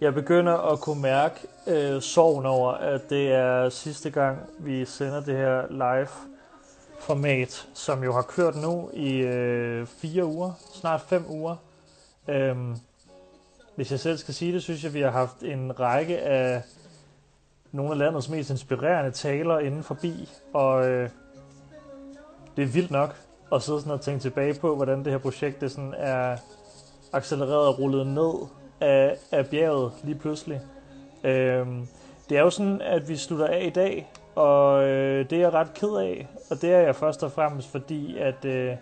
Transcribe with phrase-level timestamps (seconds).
[0.00, 1.34] Jeg begynder at kunne mærke
[1.66, 6.08] øh, sorgen over, at det er sidste gang, vi sender det her live
[7.00, 11.56] format, som jo har kørt nu i øh, fire uger, snart fem uger.
[12.28, 12.76] Øhm,
[13.76, 16.62] hvis jeg selv skal sige det, synes jeg, vi har haft en række af
[17.72, 21.10] nogle af landets mest inspirerende taler inden forbi, og øh,
[22.56, 23.16] det er vildt nok
[23.52, 26.36] at sidde sådan og tænke tilbage på, hvordan det her projekt det sådan er
[27.12, 30.60] accelereret og rullet ned af, af bjerget lige pludselig.
[31.24, 31.88] Øhm,
[32.28, 35.52] det er jo sådan, at vi slutter af i dag, og øh, det er jeg
[35.52, 38.76] ret ked af, og det er jeg først og fremmest, fordi at øh,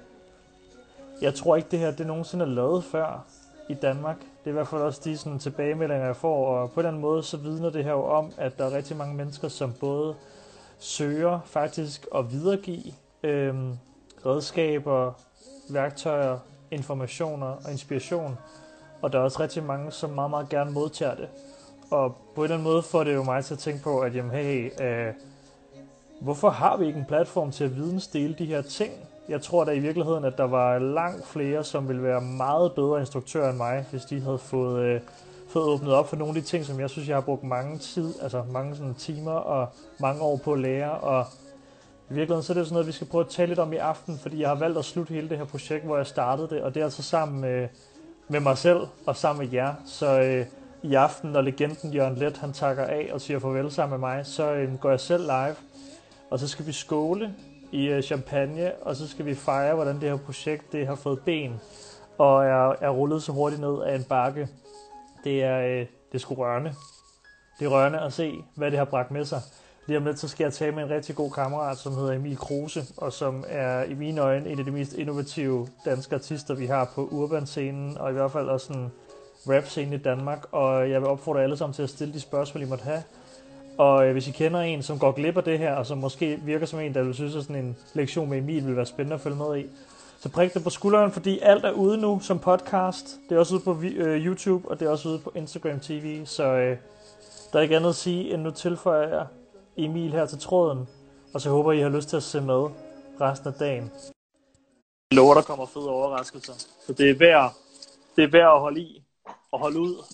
[1.22, 3.24] jeg tror ikke, det her det nogensinde er lavet før
[3.68, 4.16] i Danmark.
[4.18, 7.22] Det er i hvert fald også de sådan, tilbagemeldinger, jeg får, og på den måde
[7.22, 10.14] så vidner det her jo om, at der er rigtig mange mennesker, som både
[10.78, 13.54] søger faktisk at videregive øh,
[14.26, 15.12] redskaber,
[15.70, 16.38] værktøjer,
[16.70, 18.38] informationer og inspiration,
[19.02, 21.28] og der er også rigtig mange, som meget, meget gerne modtager det.
[21.90, 24.14] Og på en eller anden måde får det jo mig til at tænke på, at
[24.14, 25.12] jamen, hey, øh,
[26.20, 28.92] hvorfor har vi ikke en platform til at vidensdele de her ting?
[29.28, 33.00] Jeg tror da i virkeligheden, at der var langt flere, som ville være meget bedre
[33.00, 35.00] instruktører end mig, hvis de havde fået, øh,
[35.48, 37.78] fået åbnet op for nogle af de ting, som jeg synes, jeg har brugt mange
[37.78, 39.68] tid, altså mange sådan timer og
[40.00, 40.90] mange år på at lære.
[40.90, 41.26] Og
[42.10, 43.76] i virkeligheden så er det sådan noget, vi skal prøve at tale lidt om i
[43.76, 46.62] aften, fordi jeg har valgt at slutte hele det her projekt, hvor jeg startede det,
[46.62, 47.68] og det er altså sammen med,
[48.28, 49.74] med mig selv og sammen med jer.
[49.86, 50.46] Så øh,
[50.82, 54.26] i aften, når legenden Jørgen Let, han takker af og siger farvel sammen med mig,
[54.26, 55.54] så øh, går jeg selv live,
[56.30, 57.34] og så skal vi skåle
[57.72, 61.20] i øh, champagne, og så skal vi fejre, hvordan det her projekt det har fået
[61.24, 61.60] ben,
[62.18, 64.48] og er, er rullet så hurtigt ned af en bakke.
[65.24, 66.74] Det er, øh, det er sgu rørende.
[67.58, 69.40] Det er rørende at se, hvad det har bragt med sig.
[69.88, 72.36] Lige om lidt, så skal jeg tale med en rigtig god kammerat, som hedder Emil
[72.36, 76.66] Kruse, og som er i mine øjne en af de mest innovative danske artister, vi
[76.66, 78.92] har på urban-scenen, og i hvert fald også en
[79.46, 80.46] rap-scene i Danmark.
[80.52, 83.02] Og jeg vil opfordre alle sammen til at stille de spørgsmål, I måtte have.
[83.78, 86.40] Og øh, hvis I kender en, som går glip af det her, og som måske
[86.44, 89.14] virker som en, der vil synes, at sådan en lektion med Emil vil være spændende
[89.14, 89.66] at følge med i,
[90.20, 93.16] så prik det på skulderen, fordi alt er ude nu som podcast.
[93.28, 96.26] Det er også ude på øh, YouTube, og det er også ude på Instagram TV,
[96.26, 96.76] så øh,
[97.52, 99.26] der er ikke andet at sige, end nu tilføjer jeg
[99.78, 100.88] Emil her til tråden,
[101.34, 102.70] og så håber I har lyst til at se med
[103.20, 103.92] resten af dagen.
[105.10, 106.52] Jeg lover, der kommer fede overraskelser,
[106.86, 107.54] så det er værd,
[108.16, 109.04] det er værd at holde i
[109.52, 110.04] og holde ud.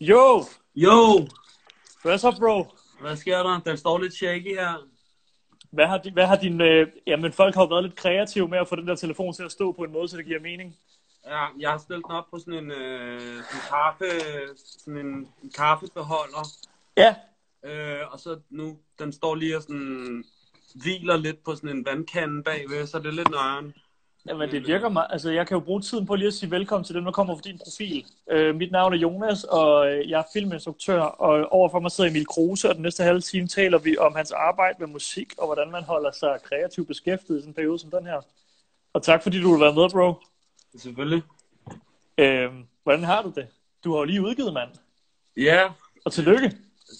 [0.00, 0.44] Jo!
[0.74, 1.28] Jo!
[2.02, 2.64] Hvad så, bro?
[3.00, 3.60] Hvad sker der?
[3.60, 4.88] Den står lidt shaky her.
[5.70, 6.60] Hvad har, din, hvad har din...
[6.60, 9.42] Øh, jamen, folk har jo været lidt kreative med at få den der telefon til
[9.42, 10.76] at stå på en måde, så det giver mening.
[11.26, 14.04] Ja, jeg har stillet den op på sådan en, øh, sådan en kaffe,
[14.78, 16.46] sådan en, en kaffebeholder.
[16.96, 17.14] Ja.
[17.64, 20.24] Øh, og så nu, den står lige og sådan
[20.74, 23.74] hviler lidt på sådan en vandkande bagved, så det er lidt nøjeren.
[24.26, 25.06] Jamen, det virker mig.
[25.10, 27.34] Altså, jeg kan jo bruge tiden på lige at sige velkommen til dem, der kommer
[27.34, 28.06] på din profil.
[28.30, 32.26] Øh, mit navn er Jonas, og øh, jeg er filminstruktør, og overfor mig sidder Emil
[32.26, 35.70] Kruse, og den næste halve time taler vi om hans arbejde med musik, og hvordan
[35.70, 38.20] man holder sig kreativt beskæftiget i sådan en periode som den her.
[38.92, 40.14] Og tak fordi du vil være med, bro.
[40.78, 41.22] Selvfølgelig.
[42.18, 42.50] Øh,
[42.82, 43.46] hvordan har du det?
[43.84, 44.70] Du har jo lige udgivet, mand.
[45.36, 45.68] Ja.
[46.04, 46.52] Og tillykke.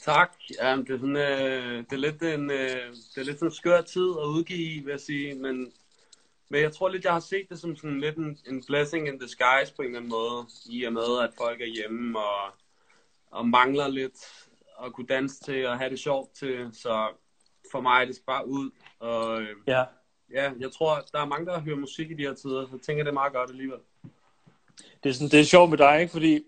[0.04, 0.32] Tak.
[0.60, 3.54] Jamen, det, er sådan, øh, det, er lidt en, øh, det er lidt sådan en
[3.54, 5.72] skør tid at udgive, vil jeg sige, men
[6.52, 9.18] men jeg tror lidt, jeg har set det som sådan lidt en, en blessing in
[9.18, 12.52] disguise på en eller anden måde, i og med, at folk er hjemme og,
[13.30, 14.18] og mangler lidt
[14.84, 16.68] at kunne danse til og have det sjovt til.
[16.72, 17.08] Så
[17.72, 18.70] for mig, det skal bare ud.
[18.98, 19.84] Og, ja.
[20.34, 22.80] ja, jeg tror, der er mange, der hører musik i de her tider, så jeg
[22.80, 23.80] tænker, det er meget godt alligevel.
[25.02, 26.12] Det er, sådan, det er sjovt med dig, ikke?
[26.12, 26.44] fordi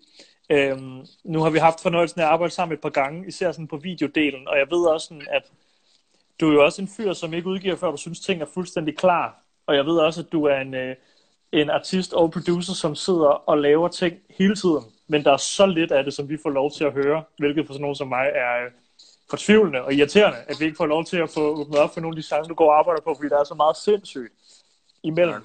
[0.50, 3.69] øhm, nu har vi haft fornøjelsen af at arbejde sammen et par gange, især sådan
[3.69, 5.53] på videodelen, og jeg ved også, sådan, at
[6.41, 8.96] du er jo også en fyr, som ikke udgiver, før du synes, ting er fuldstændig
[8.96, 9.43] klar.
[9.67, 10.96] Og jeg ved også, at du er en, øh,
[11.52, 14.85] en artist og producer, som sidder og laver ting hele tiden.
[15.06, 17.67] Men der er så lidt af det, som vi får lov til at høre, hvilket
[17.67, 18.70] for sådan nogen som mig er øh,
[19.31, 22.17] fortvivlende og irriterende, at vi ikke får lov til at få åbnet op for nogle
[22.17, 24.32] af de sange, du går og arbejder på, fordi der er så meget sindssygt
[25.02, 25.43] imellem.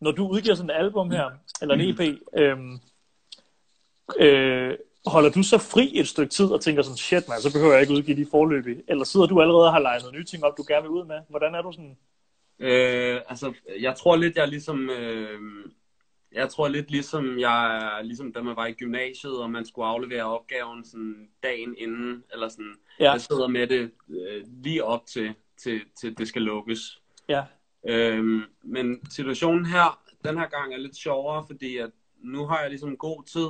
[0.00, 1.30] Når du udgiver sådan et album her,
[1.62, 2.00] eller en EP,
[2.36, 2.58] øh,
[4.18, 4.74] øh,
[5.06, 7.80] holder du så fri et stykke tid og tænker sådan, shit man, så behøver jeg
[7.80, 10.64] ikke udgive de forløb Eller sidder du allerede og har legnet nye ting op, du
[10.68, 11.20] gerne vil ud med?
[11.28, 11.96] Hvordan er du sådan?
[12.58, 14.90] Øh, altså, jeg tror lidt, jeg ligesom...
[14.90, 15.40] Øh,
[16.32, 19.86] jeg tror lidt ligesom jeg er, ligesom da man var i gymnasiet, og man skulle
[19.86, 23.12] aflevere opgaven sådan dagen inden, eller sådan, ja.
[23.12, 27.02] jeg sidder med det øh, lige op til, til, til det skal lukkes.
[27.28, 27.44] Ja.
[27.88, 32.70] Øhm, men situationen her, den her gang er lidt sjovere, fordi at nu har jeg
[32.70, 33.48] ligesom god tid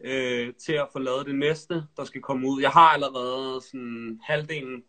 [0.00, 2.60] øh, til at få lavet det næste, der skal komme ud.
[2.60, 4.82] Jeg har allerede sådan halvdelen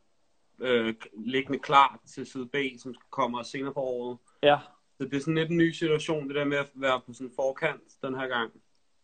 [0.61, 0.93] øh,
[1.25, 4.17] liggende klar til side B, som kommer senere på året.
[4.43, 4.57] Ja.
[4.97, 7.31] Så det er sådan lidt en ny situation, det der med at være på sådan
[7.35, 8.51] forkant den her gang.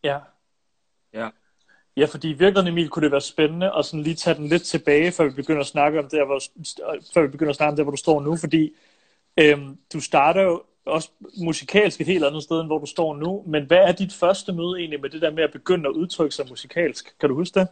[0.04, 0.20] Ja.
[1.14, 1.30] Ja.
[1.98, 4.64] Ja, fordi i virkeligheden, Emil, kunne det være spændende at sådan lige tage den lidt
[4.64, 6.40] tilbage, før vi begynder at snakke om det, hvor,
[7.14, 8.76] før vi begynder at snakke om det, hvor du står nu, fordi
[9.40, 11.10] øhm, du starter jo også
[11.44, 14.54] musikalsk et helt andet sted, end hvor du står nu, men hvad er dit første
[14.54, 17.20] møde egentlig med det der med at begynde at udtrykke sig musikalsk?
[17.20, 17.68] Kan du huske det?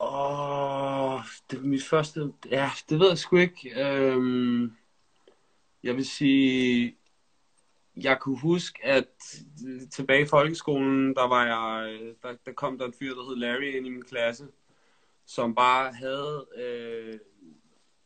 [0.00, 1.20] Åh,
[1.50, 2.32] det var mit første...
[2.50, 3.82] Ja, det ved jeg sgu ikke.
[3.84, 4.76] Øhm,
[5.82, 6.96] jeg vil sige...
[7.96, 9.08] Jeg kunne huske, at
[9.90, 13.76] tilbage i folkeskolen, der var jeg, der, der kom der en fyr, der hed Larry
[13.76, 14.46] ind i min klasse,
[15.26, 17.18] som bare havde øh,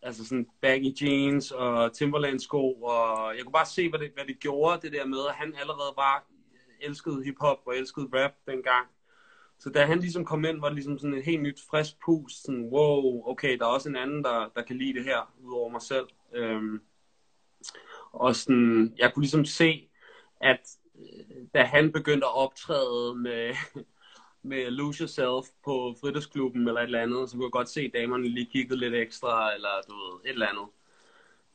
[0.06, 4.24] altså sådan baggy jeans og Timberland sko, og jeg kunne bare se, hvad det, hvad
[4.24, 6.26] det gjorde, det der med, at han allerede var
[6.80, 8.86] elskede hiphop og elskede rap dengang.
[9.58, 12.42] Så da han ligesom kom ind, var det ligesom sådan et helt nyt, frisk pust.
[12.42, 15.70] Sådan, wow, okay, der er også en anden, der, der kan lide det her, udover
[15.70, 16.06] mig selv.
[16.34, 16.80] Øhm,
[18.12, 19.88] og sådan, jeg kunne ligesom se,
[20.40, 20.60] at
[20.98, 23.54] øh, da han begyndte at optræde med,
[24.46, 27.90] med Lose Yourself på fritidsklubben eller et eller andet, så kunne jeg godt se, at
[27.94, 30.66] damerne lige kiggede lidt ekstra, eller du ved, et eller andet.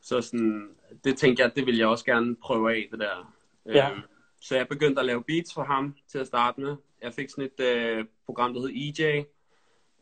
[0.02, 0.70] Så sådan,
[1.04, 3.34] det tænkte jeg, det ville jeg også gerne prøve af, det der.
[3.66, 3.92] Ja.
[3.92, 4.02] Øhm,
[4.42, 6.76] så jeg begyndte at lave beats for ham til at starte med.
[7.02, 9.24] Jeg fik sådan et øh, program, der hed EJ,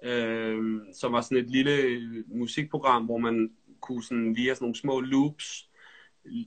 [0.03, 3.51] øh, som var sådan et lille musikprogram, hvor man
[3.81, 5.69] kunne sådan via sådan nogle små loops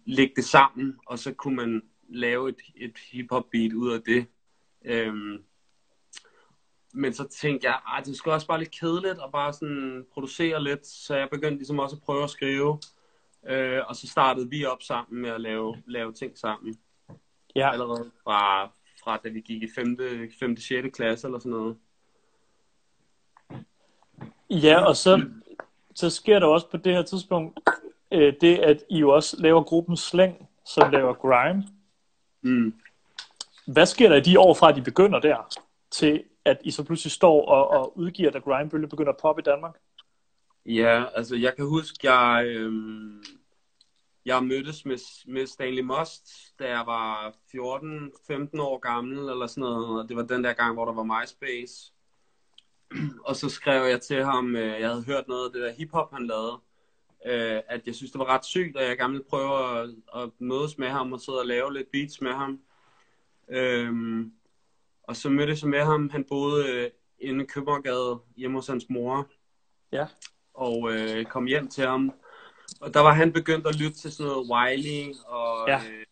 [0.06, 4.26] lægge det sammen, og så kunne man lave et, et hip-hop beat ud af det.
[4.84, 5.38] Øh,
[6.92, 10.62] men så tænkte jeg, at det skulle også bare lidt kedeligt at bare sådan producere
[10.62, 12.78] lidt, så jeg begyndte ligesom også at prøve at skrive.
[13.48, 16.74] Øh, og så startede vi op sammen med at lave, lave ting sammen.
[17.56, 17.72] Ja.
[17.72, 18.64] Allerede fra,
[19.04, 19.98] fra da vi gik i 5.
[20.40, 20.56] 5.
[20.56, 20.96] 6.
[20.96, 21.76] klasse eller sådan noget.
[24.50, 25.30] Ja, og så,
[25.94, 27.60] så sker der også på det her tidspunkt
[28.10, 31.64] øh, det, at I jo også laver gruppen Slæng, som laver grime.
[32.42, 32.74] Mm.
[33.66, 35.58] Hvad sker der i de år fra, at de begynder der,
[35.90, 39.42] til at I så pludselig står og, og udgiver, da grimebølge begynder at poppe i
[39.42, 39.78] Danmark?
[40.66, 43.22] Ja, altså jeg kan huske, jeg, øhm,
[44.24, 46.28] jeg mødtes med, med Stanley Most,
[46.58, 50.74] da jeg var 14-15 år gammel, eller sådan noget, og det var den der gang,
[50.74, 51.92] hvor der var MySpace.
[53.28, 56.12] og så skrev jeg til ham, øh, jeg havde hørt noget af det der hiphop,
[56.12, 56.60] han lavede,
[57.26, 60.30] øh, at jeg synes, det var ret sygt, og jeg gerne ville prøve at, at
[60.38, 62.60] mødes med ham og sidde og lave lidt beats med ham.
[63.48, 64.32] Øhm,
[65.02, 66.10] og så mødtes jeg med ham.
[66.10, 69.28] Han boede øh, inde i Købmagergade hjemme hos hans mor.
[69.92, 70.06] Ja.
[70.54, 72.12] Og øh, kom hjem til ham.
[72.80, 75.76] Og der var han begyndt at lytte til sådan noget Wiley og Ja.
[75.76, 76.04] øh,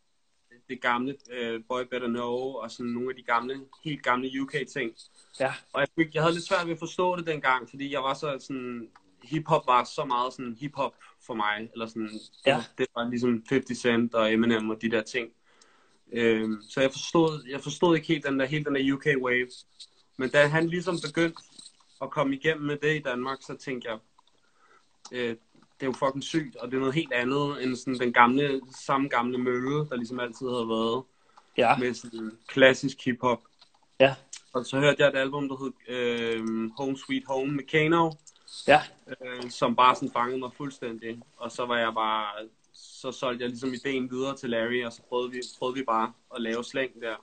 [0.69, 4.93] det gamle øh, Boy Better Know og sådan nogle af de gamle, helt gamle UK-ting.
[5.41, 5.53] Ja.
[5.73, 8.37] Og jeg, jeg havde lidt svært ved at forstå det dengang, fordi jeg var så
[8.41, 8.89] sådan,
[9.23, 10.95] hiphop var så meget sådan hiphop
[11.27, 12.11] for mig, eller sådan,
[12.47, 12.65] Ja.
[12.79, 15.31] det var ligesom 50 Cent og Eminem og de der ting.
[16.13, 19.49] Øhm, så jeg forstod, jeg forstod ikke helt den der, helt den der UK wave.
[20.17, 21.43] Men da han ligesom begyndte
[22.03, 23.99] at komme igennem med det i Danmark, så tænkte jeg,
[25.13, 25.29] øh,
[25.81, 28.61] det er jo fucking sygt, og det er noget helt andet end sådan den gamle,
[28.81, 31.03] samme gamle mølle, der ligesom altid havde været
[31.57, 31.77] Ja.
[31.77, 33.41] med sådan klassisk hiphop.
[34.01, 34.15] Ja.
[34.53, 38.11] Og så hørte jeg et album, der hed øh, Home Sweet Home med Kano,
[38.69, 38.81] Ja.
[39.27, 41.23] øh, som bare sådan fangede mig fuldstændig.
[41.37, 42.27] Og så var jeg bare,
[42.83, 46.13] så solgte jeg ligesom ideen videre til Larry, og så prøvede vi, prøvede vi bare
[46.35, 47.15] at lave slæng der,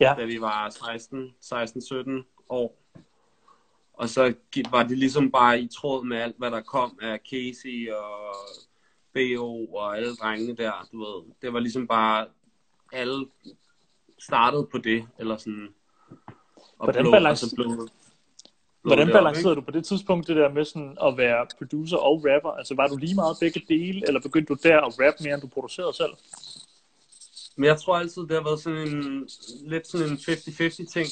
[0.00, 0.14] Ja.
[0.18, 2.78] da vi var 16, 16-17 år.
[3.92, 4.34] Og så
[4.70, 8.34] var det ligesom bare i tråd med alt, hvad der kom af Casey og
[9.12, 9.66] B.O.
[9.74, 11.32] og alle drengene der, du ved.
[11.42, 12.26] Det var ligesom bare,
[12.92, 13.26] alle
[14.18, 15.74] startede på det, eller sådan.
[16.78, 17.88] Og Hvordan blå, balance- og så blå, blå
[18.86, 21.96] Hvordan det op, balancerede du på det tidspunkt det der med sådan at være producer
[21.96, 22.50] og rapper?
[22.50, 25.42] Altså var du lige meget begge dele, eller begyndte du der at rappe mere, end
[25.42, 26.12] du producerede selv?
[27.56, 29.28] Men jeg tror altid, det har været sådan en,
[29.66, 31.08] lidt sådan en 50-50 ting.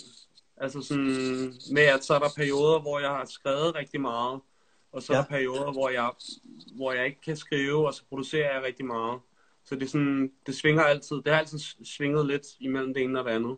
[0.57, 4.41] Altså sådan med, at så er der perioder, hvor jeg har skrevet rigtig meget,
[4.93, 5.13] og så.
[5.13, 5.19] Ja.
[5.19, 6.11] er der perioder, hvor jeg,
[6.77, 9.21] hvor jeg ikke kan skrive, og så producerer jeg rigtig meget.
[9.65, 11.17] Så det, er sådan, det svinger altid.
[11.17, 13.57] Det har altid svinget lidt imellem det ene og det andet.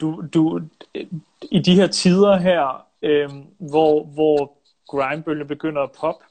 [0.00, 0.60] Du, du,
[0.94, 1.06] øh,
[1.50, 4.52] I de her tider her, øh, hvor, hvor
[4.88, 6.22] grimebølgen begynder at pop,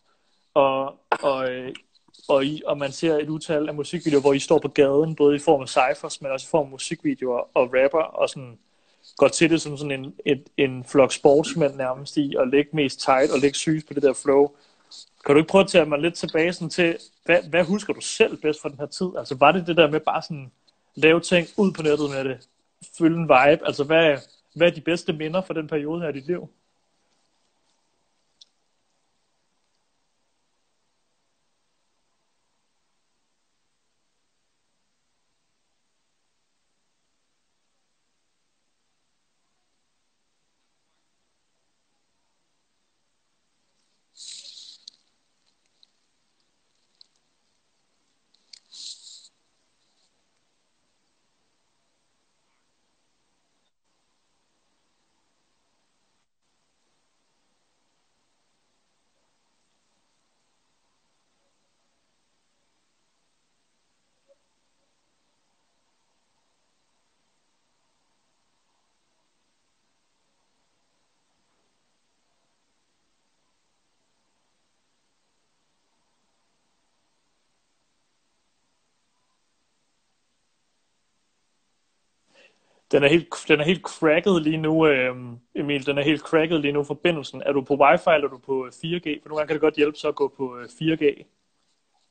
[0.53, 1.73] og, og, øh,
[2.27, 5.35] og, I, og man ser et utal af musikvideoer, hvor I står på gaden, både
[5.35, 8.57] i form af cyphers, men også i form af musikvideoer og rapper, og sådan
[9.17, 12.99] går til det som sådan en, et, en flok sportsmænd nærmest i, og lægge mest
[12.99, 14.51] tight og lægge sygt på det der flow.
[15.25, 18.01] Kan du ikke prøve at tage mig lidt tilbage sådan til, hvad, hvad husker du
[18.01, 19.07] selv bedst fra den her tid?
[19.17, 20.51] Altså var det det der med bare sådan
[20.95, 22.47] lave ting ud på nettet med det,
[22.97, 23.65] følge en vibe?
[23.67, 24.17] Altså hvad,
[24.55, 26.49] hvad er de bedste minder fra den periode her i dit liv?
[82.91, 85.15] Den er helt, den er helt cracket lige nu, øh,
[85.55, 85.85] Emil.
[85.85, 87.41] Den er helt cracket lige nu, forbindelsen.
[87.45, 89.21] Er du på wifi, eller er du på øh, 4G?
[89.21, 91.23] For nogle gange kan det godt hjælpe så at gå på øh, 4G.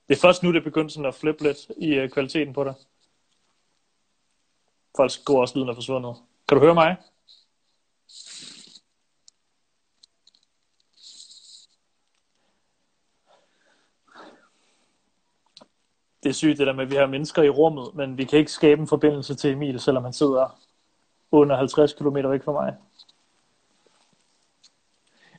[0.08, 2.74] Det er først nu, det begynder sådan at flippe lidt i øh, kvaliteten på dig.
[4.96, 6.16] Folks går også lyden er forsvundet.
[6.48, 6.96] Kan du høre mig?
[16.26, 18.38] det er sygt det der med, at vi har mennesker i rummet, men vi kan
[18.38, 20.65] ikke skabe en forbindelse til Emil, selvom han sidder
[21.40, 22.76] under 50 km væk fra mig.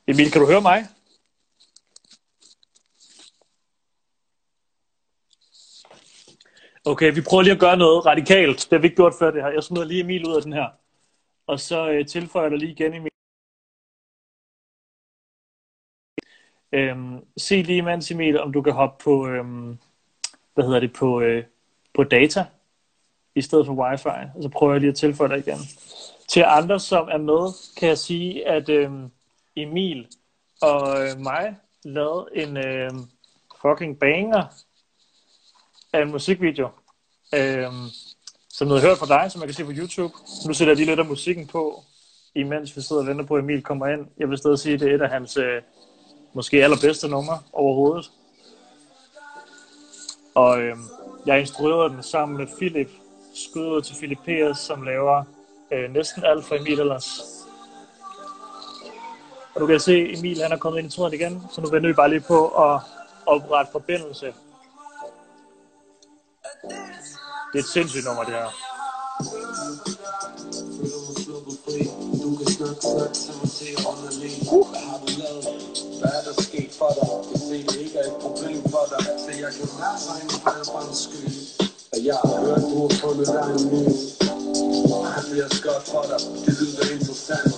[0.08, 0.80] Emil, kan du høre mig?
[6.86, 8.58] Okay, vi prøver lige at gøre noget radikalt.
[8.58, 9.50] Det har vi ikke gjort før det her.
[9.50, 10.70] Jeg smider lige Emil ud af den her.
[11.48, 13.12] Og så øh, tilføjer jeg dig lige igen, Emil.
[16.72, 19.78] Øhm, se lige imens, Emil, om du kan hoppe på, øhm,
[20.54, 21.46] hvad hedder det, på, øh,
[21.94, 22.46] på data,
[23.38, 24.08] i stedet for wifi.
[24.36, 25.60] Og så prøver jeg lige at tilføje dig igen.
[26.28, 28.92] Til andre, som er med, kan jeg sige, at øh,
[29.56, 30.08] Emil
[30.62, 32.92] og øh, mig lavede en øh,
[33.62, 34.44] fucking banger
[35.94, 36.70] af en musikvideo,
[37.36, 37.72] øh,
[38.50, 40.14] som noget hørt fra dig, som man kan se på YouTube.
[40.48, 41.84] Nu sætter jeg lige lidt af musikken på,
[42.36, 44.08] imens vi sidder og venter på, at Emil kommer ind.
[44.18, 45.62] Jeg vil stadig sige, at det er et af hans øh,
[46.34, 48.12] måske allerbedste numre overhovedet.
[50.36, 50.76] Og øh,
[51.26, 52.90] jeg instruerede den sammen med Philip,
[53.38, 55.24] skyder til Philip P.S., som laver
[55.72, 57.22] øh, næsten alt for Emil ellers.
[59.56, 61.70] Og du kan se, at Emil han er kommet ind i tråden igen, så nu
[61.70, 62.82] venter vi bare lige på at
[63.26, 64.34] oprette forbindelse.
[67.54, 68.50] Det er et sindssygt nummer, det her.
[74.52, 74.68] Uh.
[76.00, 77.08] Hvad er der sket for dig?
[77.50, 81.57] Det er ikke et problem for dig Så jeg kan være regne fra en skyld.
[81.98, 83.82] Og jeg har hørt, du har fundet dig en ny
[85.16, 87.54] Han bliver skot for dig Det lyder interessant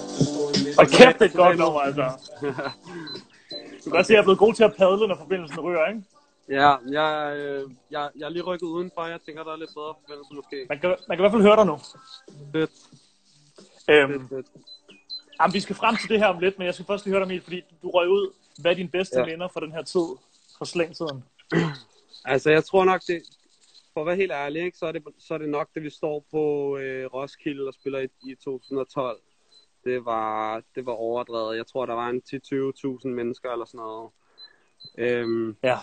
[0.81, 2.07] Og kæft, det er et godt nummer, altså
[3.79, 5.85] Du kan godt se, at jeg er blevet god til at padle, når forbindelsen ryger,
[5.87, 6.03] ikke?
[6.49, 9.05] Ja, jeg, øh, jeg, jeg er lige rykket udenfor.
[9.05, 10.65] Jeg tænker, der er lidt bedre forbindelse måske.
[10.69, 11.77] Man kan, man kan i hvert fald høre dig nu.
[12.51, 12.71] Fedt.
[13.89, 14.47] Øhm, fedt, fedt.
[15.41, 17.21] Jamen, vi skal frem til det her om lidt, men jeg skal først lige høre
[17.21, 18.33] dig, Emil, fordi du røg ud.
[18.61, 19.25] Hvad er din bedste ja.
[19.25, 20.07] minder fra den her tid,
[20.57, 21.23] fra slængtiden?
[22.25, 23.21] altså, jeg tror nok, det,
[23.93, 25.89] for at være helt ærlig, ikke, så, er det, så er det nok, det vi
[25.89, 29.21] står på øh, Roskilde og spiller i, i 2012.
[29.83, 31.57] Det var, det var overdrevet.
[31.57, 32.21] Jeg tror, der var en
[33.05, 34.11] 10-20.000 mennesker eller sådan noget.
[34.97, 35.77] Øhm, ja.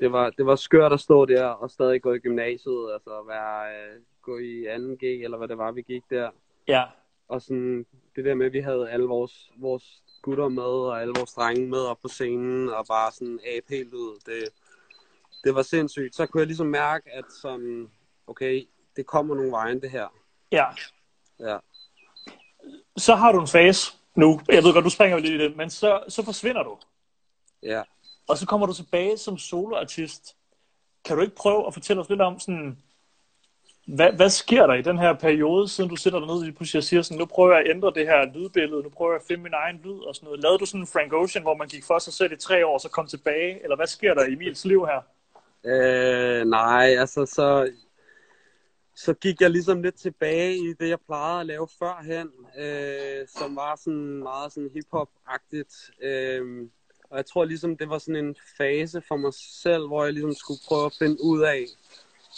[0.00, 3.74] Det var, det var skørt at stå der og stadig gå i gymnasiet, altså være,
[3.74, 6.30] øh, gå i 2G, eller hvad det var, vi gik der.
[6.68, 6.84] Ja
[7.30, 7.86] og sådan
[8.16, 11.66] det der med, at vi havde alle vores, vores gutter med, og alle vores drenge
[11.66, 14.18] med op på scenen, og bare sådan ab helt ud.
[14.26, 14.42] Det,
[15.44, 16.16] det var sindssygt.
[16.16, 17.90] Så kunne jeg ligesom mærke, at sådan,
[18.26, 20.08] okay, det kommer nogle vejen, det her.
[20.52, 20.66] Ja.
[21.40, 21.58] Ja.
[22.96, 24.40] Så har du en fase nu.
[24.48, 26.78] Jeg ved godt, du springer lidt i det, men så, så forsvinder du.
[27.62, 27.82] Ja.
[28.28, 30.36] Og så kommer du tilbage som soloartist.
[31.04, 32.78] Kan du ikke prøve at fortælle os lidt om sådan,
[33.86, 37.02] hvad, hvad sker der i den her periode, siden du sætter dig ned og siger
[37.02, 39.54] sådan, nu prøver jeg at ændre det her lydbillede, nu prøver jeg at finde min
[39.54, 40.40] egen lyd og sådan noget.
[40.42, 42.78] Lavede du sådan en Frank Ocean, hvor man gik for sig selv i tre år,
[42.78, 43.62] så kom tilbage?
[43.62, 45.00] Eller hvad sker der i Emils liv her?
[45.64, 47.72] Øh, nej, altså så,
[48.94, 53.56] så gik jeg ligesom lidt tilbage i det, jeg plejede at lave førhen, øh, som
[53.56, 55.90] var sådan meget sådan hip-hop-agtigt.
[56.02, 56.68] Øh,
[57.10, 60.34] og jeg tror ligesom, det var sådan en fase for mig selv, hvor jeg ligesom
[60.34, 61.64] skulle prøve at finde ud af,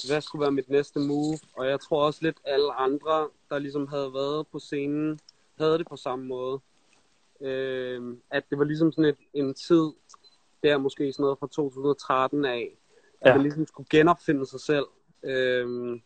[0.06, 1.38] hvad skulle være mit næste move.
[1.56, 5.20] Og jeg tror også lidt alle andre, der ligesom havde været på scenen,
[5.58, 6.60] havde det på samme måde.
[7.40, 9.92] Øh, at det var ligesom sådan et, en tid,
[10.62, 12.76] der måske sådan noget fra 2013 af,
[13.22, 13.34] at ja.
[13.34, 14.86] man ligesom skulle genopfinde sig selv.
[15.22, 16.02] Øhm,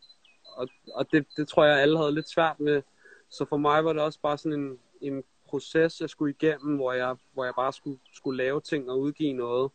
[0.56, 2.82] og og det, det tror jeg, alle havde lidt svært med.
[3.28, 6.92] Så for mig var det også bare sådan en, en proces, jeg skulle igennem, hvor
[6.92, 9.70] jeg, hvor jeg bare skulle, skulle lave ting og udgive noget.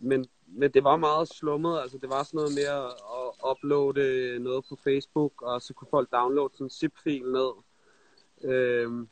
[0.00, 4.38] Men men det var meget slummet, altså det var sådan noget med at, at uploade
[4.38, 7.52] noget på Facebook, og så kunne folk downloade sådan en zip-fil ned.
[8.44, 9.08] Øhm,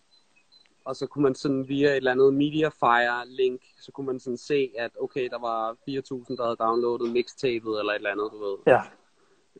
[0.85, 4.71] og så kunne man sådan via et eller andet Mediafire-link, så kunne man sådan se,
[4.79, 8.57] at okay, der var 4.000, der havde downloadet mixtapet eller et eller andet, du ved.
[8.67, 8.83] Ja.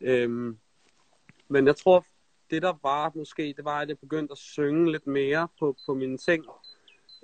[0.01, 0.59] Øhm,
[1.49, 2.05] men jeg tror,
[2.51, 5.95] det der var måske, det var, at jeg begyndte at synge lidt mere på, på
[5.95, 6.45] mine ting.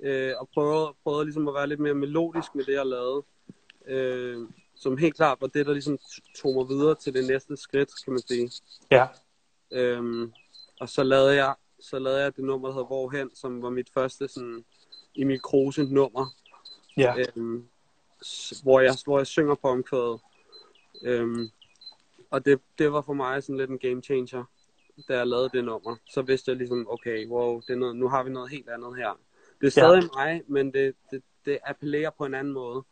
[0.03, 3.23] Øh, og prøvede, prøvede ligesom at være lidt mere melodisk med det, jeg lavede
[3.89, 5.97] øh, som helt klart var det, der ligesom
[6.35, 8.51] tog mig videre til det næste skridt, kan man sige.
[8.91, 9.07] Ja.
[9.71, 10.33] Øhm,
[10.79, 13.89] og så lavede jeg så lavede jeg det nummer, der hedder Hvorhen, som var mit
[13.93, 14.65] første sådan
[15.15, 16.25] Emil Kruse nummer.
[16.97, 17.15] Ja.
[17.17, 17.67] Øhm,
[18.63, 20.19] hvor, jeg, hvor jeg synger på omkvædet.
[21.03, 21.49] Øhm,
[22.31, 24.43] og det, det var for mig sådan lidt en game changer.
[25.07, 28.09] da jeg lavede det nummer, så vidste jeg ligesom, okay, wow, det er noget, nu
[28.09, 29.19] har vi noget helt andet her.
[29.61, 30.07] Det er stadig ja.
[30.15, 32.83] mig, men det, det, det appellerer på en anden måde.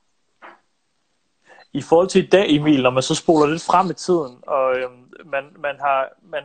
[1.73, 4.77] I forhold til i dag, Emil, når man så spoler lidt frem i tiden, og
[4.77, 6.43] øhm, man, man, har, man,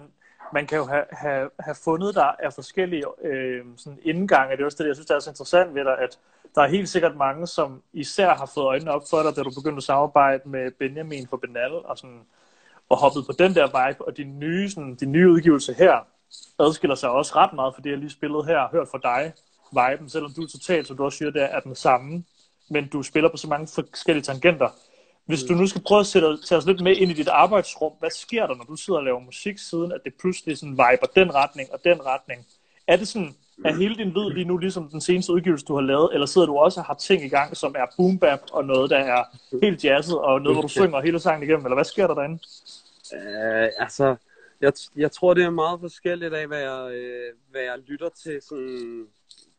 [0.53, 4.57] man kan jo have, have, have fundet der af forskellige øh, sådan indgange.
[4.57, 6.19] Det er også det, jeg synes, der er så interessant ved dig, at
[6.55, 9.51] der er helt sikkert mange, som især har fået øjnene op for dig, da du
[9.51, 12.21] begyndte at samarbejde med Benjamin for Benal, og, sådan,
[12.89, 16.07] og hoppet på den der vibe, og din nye, sådan, din nye udgivelse her,
[16.59, 19.33] adskiller sig også ret meget for det, jeg lige spillede her, hørt fra dig,
[19.73, 22.25] viben, selvom du er totalt, som du også siger, der er den samme,
[22.71, 24.69] men du spiller på så mange forskellige tangenter.
[25.27, 27.93] Hvis du nu skal prøve at sætte, tage os lidt med ind i dit arbejdsrum,
[27.99, 31.07] hvad sker der, når du sidder og laver musik, siden at det pludselig sådan viber
[31.15, 32.47] den retning og den retning?
[32.87, 35.81] Er det sådan, er hele din lyd lige nu ligesom den seneste udgivelse, du har
[35.81, 38.65] lavet, eller sidder du også og har ting i gang, som er boom bap og
[38.65, 39.25] noget, der er
[39.63, 42.39] helt jazzet, og noget, hvor du synger hele sangen igennem, eller hvad sker der derinde?
[43.13, 44.17] Uh, altså,
[44.61, 48.41] jeg, jeg tror, det er meget forskelligt af, hvad jeg, øh, hvad jeg lytter til
[48.49, 49.07] sådan,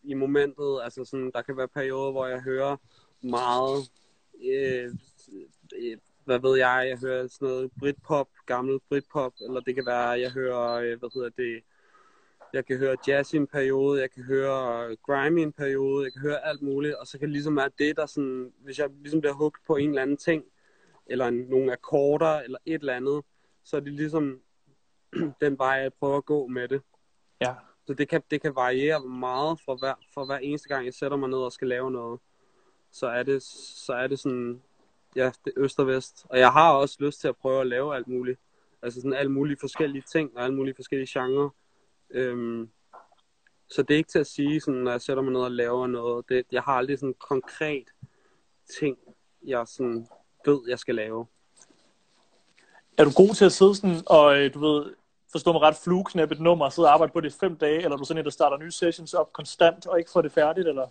[0.03, 0.79] i momentet.
[0.83, 2.77] Altså, sådan, der kan være perioder, hvor jeg hører
[3.21, 3.83] meget øh,
[4.45, 4.91] Øh,
[6.25, 10.31] hvad ved jeg, jeg hører sådan noget Britpop, gammel Britpop, eller det kan være, jeg
[10.31, 11.63] hører, øh, hvad hedder det,
[12.53, 16.13] jeg kan høre jazz i en periode, jeg kan høre grime i en periode, jeg
[16.13, 18.89] kan høre alt muligt, og så kan det ligesom være det, der sådan, hvis jeg
[19.01, 20.43] ligesom bliver hugt på en eller anden ting,
[21.05, 23.21] eller en, nogle akkorder, eller et eller andet,
[23.63, 24.41] så er det ligesom
[25.41, 26.81] den vej, jeg prøver at gå med det.
[27.41, 27.55] Ja.
[27.87, 31.17] Så det kan, det kan variere meget for hver, for hver eneste gang, jeg sætter
[31.17, 32.19] mig ned og skal lave noget.
[32.91, 34.61] Så er det, så er det sådan,
[35.15, 36.25] ja, det er øst og vest.
[36.29, 38.39] Og jeg har også lyst til at prøve at lave alt muligt.
[38.81, 41.49] Altså sådan alle mulige forskellige ting, og alle mulige forskellige genrer.
[42.09, 42.69] Øhm,
[43.69, 45.87] så det er ikke til at sige, sådan, når jeg sætter mig ned og laver
[45.87, 46.29] noget.
[46.29, 47.87] Det, jeg har aldrig sådan en konkret
[48.79, 48.97] ting,
[49.45, 50.07] jeg sådan
[50.45, 51.25] ved, jeg skal lave.
[52.97, 54.93] Er du god til at sidde sådan, og øh, du ved,
[55.31, 57.75] forstå mig ret, flueknæppe et nummer, og sidde og arbejde på det i fem dage,
[57.75, 60.31] eller er du sådan en, der starter nye sessions op konstant, og ikke får det
[60.31, 60.87] færdigt, eller?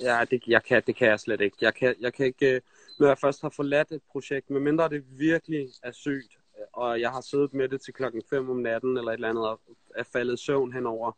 [0.00, 1.56] Ja, det, jeg kan, det kan jeg slet ikke.
[1.60, 2.60] Jeg kan, jeg kan ikke,
[2.98, 6.38] når jeg først har forladt et projekt, medmindre det virkelig er sygt,
[6.72, 9.48] og jeg har siddet med det til klokken 5 om natten, eller et eller andet,
[9.48, 9.60] og
[9.94, 11.12] er faldet søvn hen over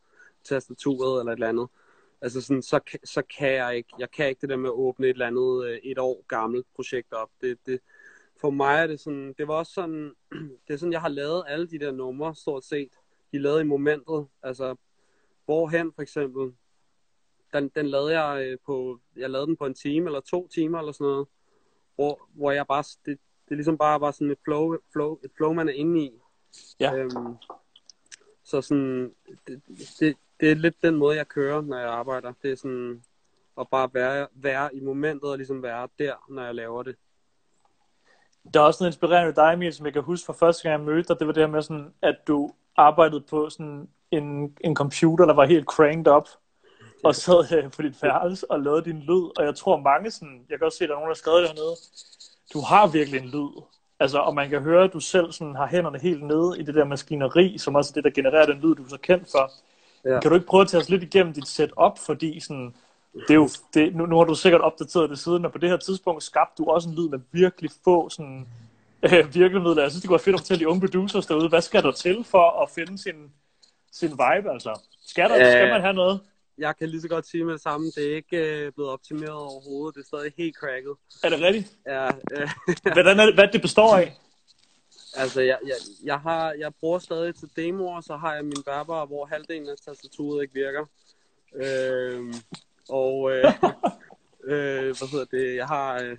[0.45, 1.69] tastaturet, eller et eller andet,
[2.21, 5.07] altså sådan, så, så kan jeg ikke, jeg kan ikke det der med at åbne
[5.07, 7.31] et eller andet øh, et år gammelt projekt op.
[7.41, 7.81] Det, det,
[8.41, 10.15] for mig er det sådan, det var også sådan,
[10.69, 12.93] det er sådan, jeg har lavet alle de der numre, stort set.
[13.33, 14.77] De lavede i momentet, altså,
[15.45, 16.53] hvorhen for eksempel,
[17.53, 20.79] den, den lavede jeg øh, på, jeg lavede den på en time eller to timer
[20.79, 21.27] eller sådan noget
[21.97, 25.53] hvor, hvor jeg bare, det, det ligesom bare var sådan et flow, flow, et flow
[25.53, 26.13] man er inde i.
[26.81, 26.95] Ja.
[26.95, 27.37] Øhm,
[28.45, 29.15] så sådan,
[29.47, 29.63] det,
[30.01, 32.33] det, det er lidt den måde, jeg kører, når jeg arbejder.
[32.43, 33.03] Det er sådan
[33.61, 36.97] at bare være, være i momentet og ligesom være der, når jeg laver det.
[38.55, 40.73] Der er også noget inspirerende ved dig, Emil, som jeg kan huske fra første gang,
[40.73, 41.19] jeg mødte dig.
[41.19, 45.35] Det var det her med, sådan, at du arbejdede på sådan en, en computer, der
[45.35, 46.29] var helt cranked up
[47.07, 49.39] og sad øh, på dit værelse og lavede din lyd.
[49.39, 51.25] Og jeg tror mange sådan, jeg kan også se, at der er nogen, der har
[51.25, 51.77] skrevet det hernede,
[52.53, 53.63] du har virkelig en lyd.
[54.01, 56.75] Altså, og man kan høre, at du selv sådan har hænderne helt nede i det
[56.75, 59.53] der maskineri, som også er det, der genererer den lyd, du er så kendt for.
[60.05, 60.21] Ja.
[60.21, 62.75] Kan du ikke prøve at tage os lidt igennem dit setup, fordi sådan,
[63.13, 65.69] det er jo, det, nu, nu har du sikkert opdateret det siden, og på det
[65.69, 68.47] her tidspunkt skabte du også en lyd med virkelig få sådan,
[69.03, 69.83] øh, virkemidler.
[69.83, 71.93] Jeg synes, det kunne være fedt at fortælle de unge producers derude, hvad skal der
[71.93, 73.33] til for at finde sin,
[73.93, 74.81] sin vibe, altså?
[75.07, 76.21] Skal, der, øh, skal man have noget?
[76.59, 79.33] Jeg kan lige så godt sige med det samme, det er ikke øh, blevet optimeret
[79.33, 79.95] overhovedet.
[79.95, 80.95] Det er stadig helt cracket.
[81.25, 81.73] Er det rigtigt?
[81.87, 82.07] Ja.
[82.07, 82.51] Øh,
[82.95, 84.21] Hvordan er det, hvad det består af?
[85.17, 89.07] Altså, jeg, jeg, jeg, har, jeg bruger stadig til demoer, så har jeg min bærbare,
[89.07, 90.87] hvor halvdelen af tastaturet ikke virker.
[91.55, 92.35] Øh,
[92.89, 93.45] og øh,
[94.51, 95.57] øh, hvad hedder det?
[95.57, 96.03] Jeg har...
[96.03, 96.17] Øh,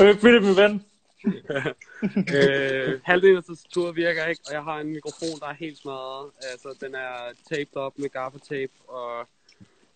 [0.08, 0.84] øh, Philip, min ven
[2.36, 6.30] øh, halvdelen af tastaturet virker ikke, og jeg har en mikrofon, der er helt smadret.
[6.50, 7.16] Altså, den er
[7.48, 9.28] taped op med gaffatape, og...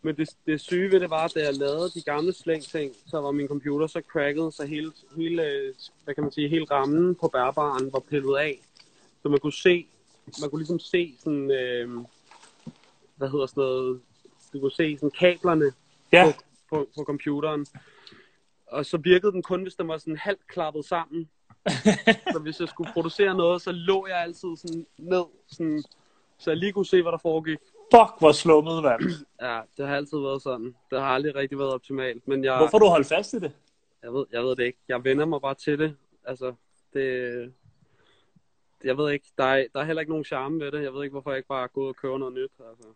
[0.02, 3.20] Men det, det syge ved det var, at da jeg lavede de gamle slæng-ting, så
[3.20, 5.72] var min computer så cracket, så hele, hele,
[6.04, 8.60] hvad kan man sige, hele rammen på bærbaren var pillet af.
[9.22, 9.86] Så man kunne se,
[10.40, 11.88] man kunne ligesom se sådan, øh,
[13.16, 14.00] hvad hedder sådan noget,
[14.52, 15.72] du kunne se sådan kablerne
[16.12, 16.24] ja.
[16.24, 17.66] på, på, på computeren
[18.66, 21.28] og så virkede den kun, hvis den var sådan halvt klappet sammen.
[22.32, 25.82] så hvis jeg skulle producere noget, så lå jeg altid sådan ned, sådan,
[26.38, 27.58] så jeg lige kunne se, hvad der foregik.
[27.94, 29.02] Fuck, hvor slummet, mand.
[29.46, 30.74] ja, det har altid været sådan.
[30.90, 32.28] Det har aldrig rigtig været optimalt.
[32.28, 33.52] Men jeg, Hvorfor du holdt fast i det?
[34.02, 34.78] Jeg ved, jeg ved det ikke.
[34.88, 35.96] Jeg vender mig bare til det.
[36.24, 36.54] Altså,
[36.92, 37.52] det...
[38.84, 40.82] Jeg ved ikke, der er, der er heller ikke nogen charme ved det.
[40.82, 42.50] Jeg ved ikke, hvorfor jeg ikke bare går ud og køber noget nyt.
[42.68, 42.88] Altså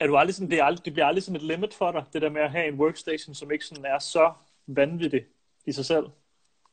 [0.00, 2.04] er du aldrig sådan, det, er aldrig, det bliver aldrig sådan et limit for dig,
[2.12, 4.32] det der med at have en workstation, som ikke sådan er så
[4.66, 5.24] vanvittig
[5.66, 6.06] i sig selv?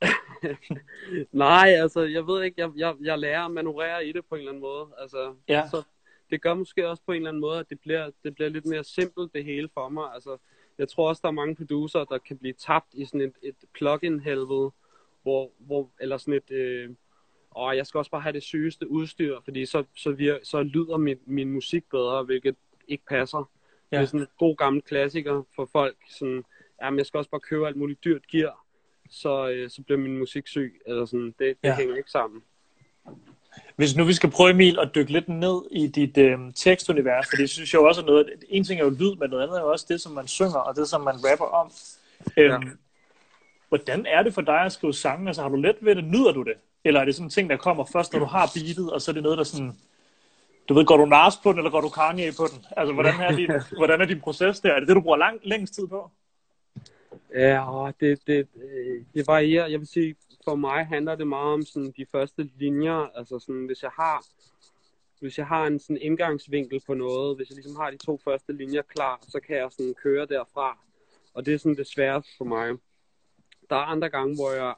[1.31, 4.39] Nej, altså, jeg ved ikke, jeg, jeg, jeg lærer at manøvrere i det på en
[4.39, 4.87] eller anden måde.
[4.97, 5.67] Altså, Ja.
[5.71, 5.83] så
[6.29, 8.65] det gør måske også på en eller anden måde, at det bliver, det bliver lidt
[8.65, 10.13] mere simpelt det hele for mig.
[10.13, 10.37] Altså,
[10.77, 13.55] jeg tror også, der er mange producer, der kan blive tabt i sådan et, et
[13.73, 14.71] plugin helvede,
[15.21, 16.89] hvor, hvor, eller sådan et, øh,
[17.55, 20.97] åh, jeg skal også bare have det sygeste udstyr, fordi så, så, vir, så lyder
[20.97, 22.55] min, min musik bedre, hvilket
[22.87, 23.49] ikke passer.
[23.91, 23.97] Ja.
[23.97, 26.43] Det er sådan en god gammel klassiker for folk, sådan,
[26.83, 28.65] jamen jeg skal også bare købe alt muligt dyrt gear,
[29.09, 31.75] så, øh, så bliver min musik syg, eller sådan, det, det Ja.
[31.75, 32.43] hænger ikke sammen.
[33.75, 37.35] Hvis nu vi skal prøve, Emil, at dykke lidt ned i dit øh, tekstunivers, for
[37.35, 39.57] det synes jeg jo også er noget, en ting er jo lyd, men noget andet
[39.57, 41.71] er jo også det, som man synger, og det, som man rapper om.
[42.37, 42.69] Øhm, Ja.
[43.69, 45.27] Hvordan er det for dig at skrive sange?
[45.27, 46.03] Altså har du let ved det?
[46.03, 46.53] Nyder du det?
[46.83, 49.11] Eller er det sådan en ting, der kommer først, når du har beatet, og så
[49.11, 49.77] er det noget, der sådan...
[50.69, 52.65] Du ved, går du Nas på den, eller går du Kanye på den?
[52.77, 54.71] Altså, hvordan er din, hvordan er din proces der?
[54.73, 56.11] Er det det, du bruger lang, længst tid på?
[57.33, 59.67] Ja, det, det, øh, det varierer.
[59.67, 63.17] Jeg vil sige, for mig handler det meget om sådan de første linjer.
[63.17, 64.25] Altså sådan, hvis jeg har,
[65.19, 68.53] hvis jeg har en sådan indgangsvinkel på noget, hvis jeg ligesom har de to første
[68.53, 70.77] linjer klar, så kan jeg sådan køre derfra.
[71.33, 72.77] Og det er sådan det sværeste for mig.
[73.69, 74.73] Der er andre gange, hvor jeg,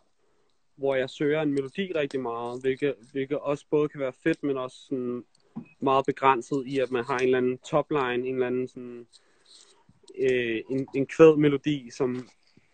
[0.75, 4.57] hvor jeg søger en melodi rigtig meget, hvilket, hvilket også både kan være fedt, men
[4.57, 5.23] også sådan
[5.79, 9.07] meget begrænset i, at man har en eller anden topline, en eller anden sådan,
[10.17, 12.27] øh, en, en kvæd melodi, som,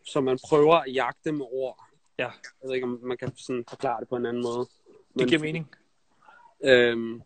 [0.06, 1.86] som man prøver at jagte med ord.
[2.20, 2.24] Ja.
[2.62, 4.68] Jeg ved ikke, om man kan sådan forklare det på en anden måde.
[5.20, 5.72] Det giver mening.
[6.64, 7.22] Øhm,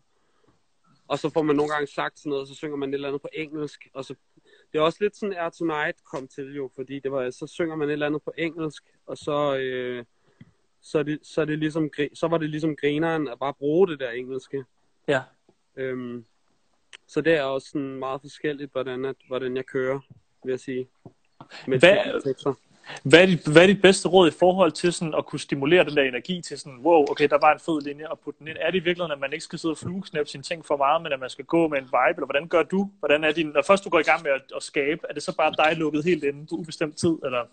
[1.08, 3.08] og så får man nogle gange sagt sådan noget, og så synger man et eller
[3.08, 4.14] andet på engelsk, og så
[4.72, 7.76] det er også lidt sådan Air Tonight kom til jo, fordi det var, så synger
[7.76, 10.04] man et eller andet på engelsk, og så, øh,
[10.80, 13.88] så, er det, så, er det ligesom, så var det ligesom grineren at bare bruge
[13.88, 14.64] det der engelske.
[15.08, 15.22] Ja.
[15.76, 16.24] Øhm,
[17.08, 20.00] så det er også sådan meget forskelligt, hvordan, at, hvordan jeg kører,
[20.44, 20.88] vil jeg sige.
[21.66, 22.54] Med Hvad- tekster.
[23.02, 25.84] Hvad er, dit, hvad er dit bedste råd i forhold til sådan at kunne stimulere
[25.84, 28.48] den der energi til sådan, wow, okay, der var en fed linje og putte den
[28.48, 28.56] ind.
[28.60, 31.02] Er det i virkeligheden, at man ikke skal sidde og flueknæppe sine ting for meget,
[31.02, 32.90] men at man skal gå med en vibe, eller hvordan gør du?
[32.98, 35.22] Hvordan er din, når først du går i gang med at, at skabe, er det
[35.22, 37.44] så bare dig lukket helt inde på ubestemt tid, eller?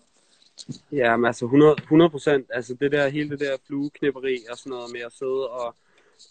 [0.92, 2.50] Ja, men altså 100, 100 procent.
[2.54, 5.74] Altså det der, hele det der flueknipperi og sådan noget med at sidde og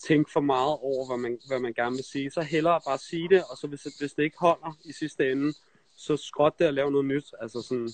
[0.08, 2.32] tænke for meget over, hvad man, hvad man gerne vil sige.
[2.32, 5.54] Så hellere bare sige det, og så hvis, hvis det ikke holder i sidste ende,
[5.98, 7.34] så skråt det og lave noget nyt.
[7.42, 7.90] Altså sådan,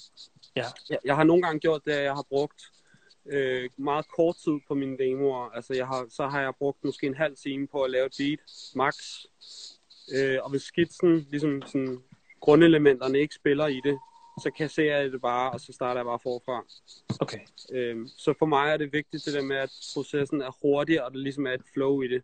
[0.55, 0.65] Ja.
[0.89, 2.61] jeg, jeg har nogle gange gjort det, at jeg har brugt
[3.25, 5.49] øh, meget kort tid på mine demoer.
[5.49, 8.15] Altså jeg har, så har jeg brugt måske en halv time på at lave et
[8.17, 8.39] beat,
[8.75, 8.95] max.
[10.15, 12.03] Øh, og hvis skitsen, ligesom sådan,
[12.39, 13.99] grundelementerne ikke spiller i det,
[14.39, 16.65] så kasserer jeg det bare, og så starter jeg bare forfra.
[17.19, 17.39] Okay.
[17.71, 21.11] Øhm, så for mig er det vigtigt det der med, at processen er hurtig, og
[21.11, 22.23] der ligesom er et flow i det.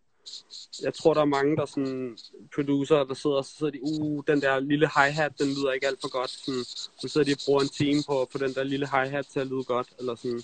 [0.84, 2.18] Jeg tror, der er mange, der sådan,
[2.56, 5.88] producer, der sidder og så sidder de, uh, den der lille hi-hat, den lyder ikke
[5.88, 6.30] alt for godt.
[6.30, 6.64] Sådan,
[7.02, 9.40] så sidder de og bruger en time på at få den der lille hi-hat til
[9.40, 9.88] at lyde godt.
[10.00, 10.44] Eller sådan.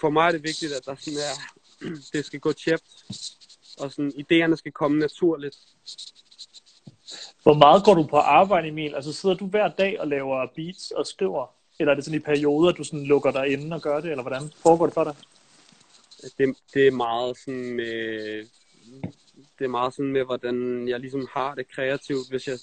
[0.00, 1.34] For mig er det vigtigt, at der sådan er,
[2.12, 2.90] det skal gå tjept,
[3.78, 5.56] og sådan, idéerne skal komme naturligt.
[7.42, 8.94] Hvor meget går du på arbejde, Emil?
[8.94, 11.46] Altså sidder du hver dag og laver beats og skriver?
[11.78, 14.22] Eller er det sådan i perioder, du sådan lukker dig inde og gør det, eller
[14.22, 15.14] hvordan foregår det for dig?
[16.38, 18.46] det, det er meget sådan med,
[19.58, 22.30] det er meget sådan med, hvordan jeg ligesom har det kreativt.
[22.30, 22.58] Hvis jeg,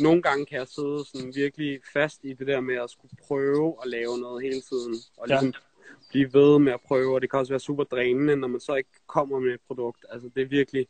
[0.00, 3.76] nogle gange kan jeg sidde sådan virkelig fast i det der med at skulle prøve
[3.82, 4.94] at lave noget hele tiden.
[5.16, 5.34] Og Ja.
[5.34, 5.54] ligesom
[6.08, 8.74] blive ved med at prøve, og det kan også være super drænende, når man så
[8.74, 10.04] ikke kommer med et produkt.
[10.10, 10.86] Altså det er virkelig,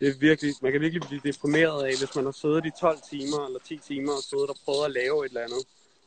[0.00, 2.98] det er virkelig, man kan virkelig blive deprimeret af, hvis man har siddet i 12
[3.10, 5.64] timer eller 10 timer og siddet og prøvet at lave et eller andet,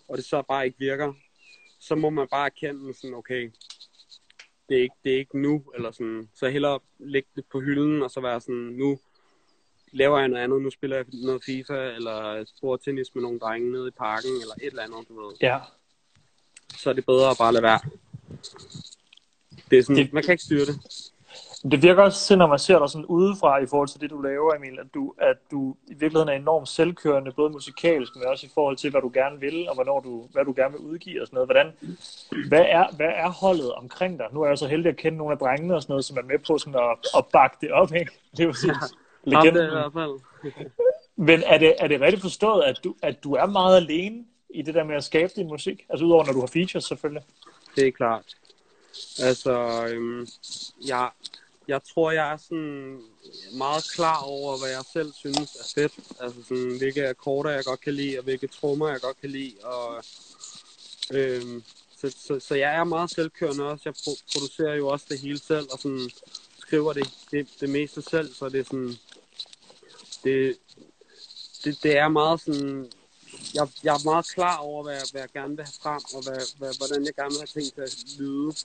[0.08, 1.13] og det så bare ikke virker.
[1.80, 3.51] Så må man bare erkende sådan, okay,
[4.69, 6.30] det er ikke, det er ikke nu, eller sådan.
[6.36, 8.99] Så hellere lægge det på hylden, og så være sådan, nu
[9.91, 13.88] laver jeg noget andet, nu spiller jeg noget FIFA, eller tennis med nogle drenge nede
[13.88, 15.36] i parken, eller et eller andet, du ved.
[15.41, 15.60] Ja.
[16.77, 17.80] Så er det bedre at bare lade være.
[19.69, 20.13] Det er sådan, det...
[20.13, 20.80] man kan ikke styre det.
[21.63, 24.21] Det virker også til, når man ser dig sådan udefra i forhold til det, du
[24.21, 28.45] laver, Emil, at du, at du i virkeligheden er enormt selvkørende, både musikalsk, men også
[28.45, 31.21] i forhold til, hvad du gerne vil, og hvornår du, hvad du gerne vil udgive
[31.21, 31.47] og sådan noget.
[31.47, 31.71] Hvordan,
[32.47, 34.28] hvad, er, hvad er holdet omkring dig?
[34.32, 36.21] Nu er jeg så heldig at kende nogle af drengene og sådan noget, som er
[36.21, 38.12] med på sådan at, at bakke det op, ikke?
[38.32, 38.89] Det er jo sådan Ham
[39.24, 39.56] legenden.
[39.56, 40.19] det i hvert fald.
[41.15, 44.62] Men er det, er det rigtigt forstået, at du, at du er meget alene i
[44.62, 45.86] det der med at skabe din musik?
[45.89, 47.24] Altså udover når du har features selvfølgelig.
[47.76, 48.36] Det er klart.
[49.24, 50.28] Altså, øhm,
[50.88, 51.10] jeg,
[51.67, 53.02] jeg tror, jeg er sådan
[53.58, 55.93] meget klar over, hvad jeg selv synes er fedt.
[56.21, 59.54] Altså sådan, hvilke akkorder jeg godt kan lide, og hvilke trommer jeg godt kan lide.
[59.63, 60.04] Og,
[61.13, 61.63] øhm,
[61.97, 63.82] så, så, så jeg er meget selvkørende også.
[63.86, 66.10] Jeg pro- producerer jo også det hele selv, og sådan
[66.60, 68.34] skriver det, det, det meste selv.
[68.34, 68.95] Så det er sådan,
[70.24, 70.58] det,
[71.63, 72.91] det, det er meget sådan
[73.54, 76.41] jeg, jeg er meget klar over, hvad, hvad jeg gerne vil have frem, og hvad,
[76.58, 78.56] hvad, hvordan jeg gerne vil have ting til at lyde.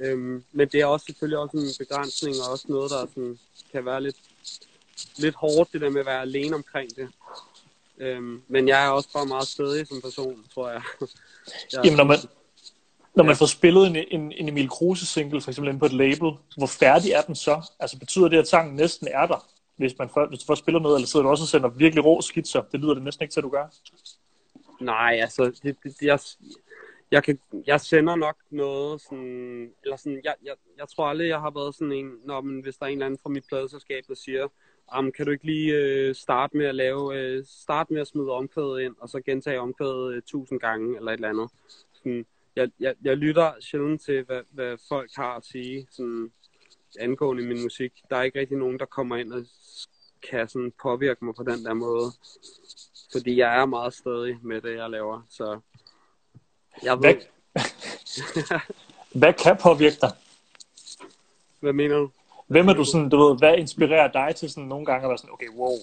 [0.00, 3.38] Øhm, men det er også selvfølgelig også en begrænsning, og også noget, der sådan,
[3.72, 4.16] kan være lidt,
[5.16, 7.08] lidt hårdt, det der med at være alene omkring det.
[7.98, 10.82] Øhm, men jeg er også bare meget stedig som person, tror jeg.
[11.72, 12.18] jeg Jamen, når man,
[13.14, 13.40] når man ja.
[13.40, 17.10] får spillet en, en, en Emil Kruse single, for eksempel på et label, hvor færdig
[17.10, 17.62] er den så?
[17.80, 20.82] Altså betyder det, at sangen næsten er der, hvis, man får, hvis du får spillet
[20.82, 22.62] noget, eller sidder du også og sender virkelig rå skitser?
[22.72, 23.66] Det lyder det næsten ikke til, at du gør.
[24.80, 26.18] Nej, altså, det, det, jeg,
[27.10, 31.40] jeg, kan, jeg sender nok noget sådan, eller sådan, jeg, jeg, jeg tror aldrig, jeg
[31.40, 34.04] har været sådan en, når man, hvis der er en eller anden fra mit pladeselskab,
[34.08, 34.48] der siger,
[34.98, 38.30] um, kan du ikke lige øh, starte med at lave, øh, starte med at smide
[38.30, 41.50] omkvædet ind, og så gentage omkvædet øh, tusind gange, eller et eller andet.
[41.92, 46.32] Sådan, jeg, jeg, jeg lytter sjældent til, hvad, hvad folk har at sige, sådan,
[46.98, 47.92] angående min musik.
[48.10, 49.44] Der er ikke rigtig nogen, der kommer ind og
[50.30, 52.12] kan sådan påvirke mig på den der måde.
[53.12, 55.22] Fordi jeg er meget stadig med det, jeg laver.
[55.28, 55.60] Så
[56.82, 57.00] jeg ved...
[57.00, 57.14] Hvad,
[59.20, 60.12] hvad kan påvirke dig?
[61.60, 62.10] Hvad mener du?
[62.46, 65.18] Hvem er du sådan, du ved, hvad inspirerer dig til sådan nogle gange at være
[65.18, 65.76] sådan, okay, wow,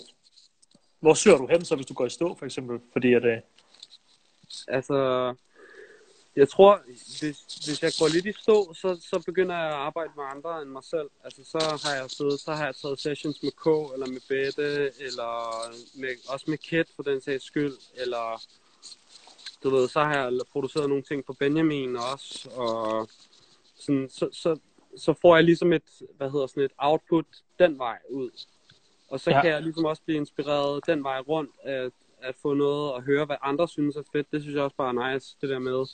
[1.00, 2.80] hvor søger du hen så, hvis du går i stå, for eksempel?
[2.94, 3.38] Fordi at, øh...
[4.68, 5.34] Altså,
[6.36, 6.82] jeg tror,
[7.20, 10.62] hvis, hvis jeg går lidt i stå, så, så begynder jeg at arbejde med andre
[10.62, 11.10] end mig selv.
[11.24, 14.92] Altså, så har jeg siddet, så har jeg taget sessions med K, eller med Bette,
[15.08, 15.32] eller
[16.02, 18.42] med, også med Kit for den sags skyld, eller
[19.64, 23.08] du ved, så har jeg produceret nogle ting for Benjamin også, og
[23.76, 24.60] sådan, så, så,
[24.98, 25.84] så får jeg ligesom et,
[26.18, 27.26] hvad hedder sådan et output
[27.60, 28.30] den vej ud.
[29.10, 29.42] Og så ja.
[29.42, 31.92] kan jeg ligesom også blive inspireret den vej rundt, at,
[32.22, 34.32] at få noget at høre, hvad andre synes er fedt.
[34.32, 35.86] Det synes jeg også bare er nice, det der med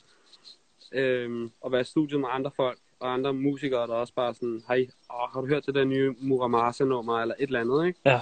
[0.92, 4.62] øhm, at være i studiet med andre folk og andre musikere, der også bare sådan,
[4.68, 8.00] hej, åh, har du hørt det der nye Muramasa-nummer, eller et eller andet, ikke?
[8.04, 8.20] Ja.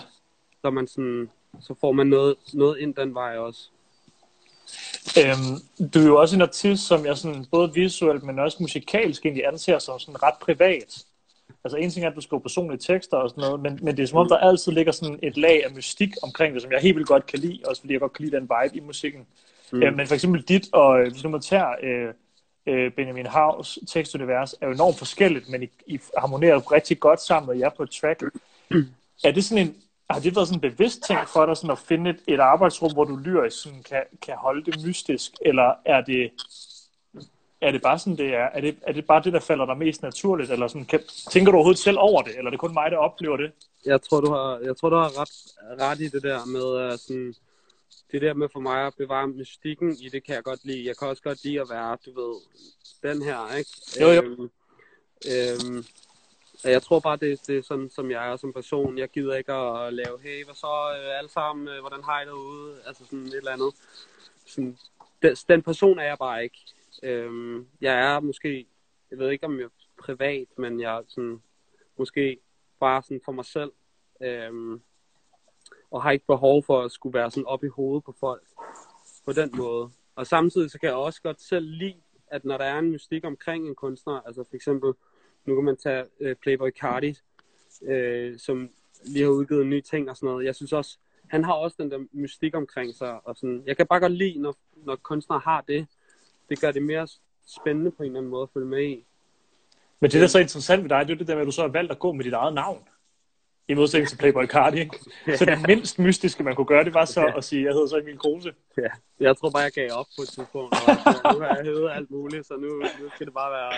[0.63, 3.71] Så, man sådan, så får man noget, noget ind den vej også.
[5.19, 9.27] Øhm, du er jo også en artist, som jeg sådan, både visuelt, men også musikalsk
[9.27, 11.05] egentlig anser som sådan ret privat.
[11.65, 14.03] Altså en ting er, at du skriver personlige tekster og sådan noget, men, men det
[14.03, 16.81] er som om, der altid ligger sådan et lag af mystik omkring det, som jeg
[16.81, 19.27] helt vildt godt kan lide, også fordi jeg godt kan lide den vibe i musikken.
[19.73, 19.83] Mm.
[19.83, 22.15] Øh, men for eksempel dit, og øh, hvis du må tage øh,
[22.67, 27.51] øh, Benjamin Havs tekstunivers, er jo enormt forskelligt, men I, I harmonerer rigtig godt sammen
[27.51, 28.23] med jer på et track.
[29.25, 29.77] Er det sådan en,
[30.13, 32.93] har det været sådan en bevidst ting for dig, sådan at finde et, et arbejdsrum,
[32.93, 36.31] hvor du lyrisk sådan kan, kan holde det mystisk, eller er det,
[37.61, 38.49] er det bare sådan, det er?
[38.55, 41.53] Er det, er det bare det, der falder dig mest naturligt, eller sådan, kan, tænker
[41.53, 43.53] du overhovedet selv over det, eller er det kun mig, der oplever det?
[43.87, 45.31] Jeg tror, du har, jeg tror, du har ret,
[45.81, 47.35] ret i det der med, uh, sådan,
[48.13, 50.87] det der med for mig at bevare mystikken i det, kan jeg godt lide.
[50.87, 52.41] Jeg kan også godt lide at være, du ved,
[53.03, 53.71] den her, ikke?
[54.01, 54.23] Jo, jo.
[54.23, 54.51] Øhm,
[55.33, 55.85] øhm,
[56.71, 58.99] jeg tror bare, det, det er sådan, som jeg er som person.
[58.99, 62.25] Jeg gider ikke at lave, hey, hvad så, øh, alle sammen, øh, hvordan har I
[62.25, 62.77] derude?
[62.87, 63.75] Altså sådan et eller andet.
[64.47, 64.79] Sådan,
[65.23, 66.59] den, den person er jeg bare ikke.
[67.03, 68.67] Øhm, jeg er måske,
[69.11, 71.43] jeg ved ikke om jeg er privat, men jeg er sådan,
[71.99, 72.39] måske
[72.81, 73.73] bare sådan for mig selv.
[74.23, 74.83] Øhm,
[75.91, 78.43] og har ikke behov for at skulle være sådan op i hovedet på folk
[79.25, 79.91] på den måde.
[80.17, 83.25] Og samtidig så kan jeg også godt selv lide, at når der er en mystik
[83.25, 84.93] omkring en kunstner, altså for eksempel,
[85.47, 87.15] nu kan man tage uh, Playboy Cardi,
[87.81, 88.71] uh, som
[89.05, 90.45] lige har udgivet nye ting og sådan noget.
[90.45, 93.27] Jeg synes også, han har også den der mystik omkring sig.
[93.27, 95.87] Og sådan, jeg kan bare godt lide, når, når kunstnere har det.
[96.49, 97.07] Det gør det mere
[97.47, 99.07] spændende på en eller anden måde at følge med i.
[100.01, 101.53] Men det, der er så interessant ved dig, det er det der med, at du
[101.53, 102.89] så har valgt at gå med dit eget navn.
[103.69, 104.99] I modsætning til Playboy Cardi, ikke?
[105.39, 107.99] Så det mindst mystiske, man kunne gøre, det var så at sige, jeg hedder så
[107.99, 108.55] Emil Kruse.
[108.79, 108.89] Ja,
[109.21, 110.75] jeg tror bare, jeg gav op på et tidspunkt.
[111.25, 112.69] Og nu har jeg heddet alt muligt, så nu,
[113.01, 113.73] nu skal det bare være,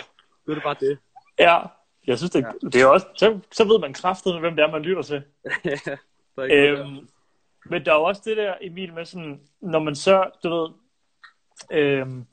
[0.47, 0.99] nu er det bare det.
[1.39, 1.59] Ja,
[2.07, 2.69] jeg synes, det, ja.
[2.69, 5.23] det er også, så, så ved man kraftigt, hvem det er, man lytter til.
[5.65, 5.79] ja,
[6.37, 7.09] der er øhm,
[7.65, 10.69] men der er jo også det der, Emil, med sådan, når man så, du ved,
[11.71, 12.27] øhm,